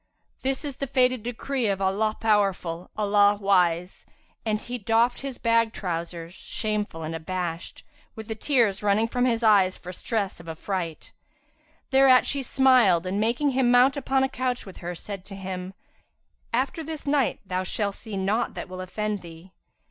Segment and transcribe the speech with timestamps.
[0.41, 4.07] This is the fated decree of the All powerful, the All wise!";
[4.43, 7.83] and he doffed his bag trousers, shamefull and abashed,
[8.15, 11.11] with the tears running from his eyes for stress of affright.
[11.91, 15.75] Thereat she smiled and making him mount upon a couch with her, said to him,
[16.51, 19.51] "After this night, thou shalt see naught that will offend thee."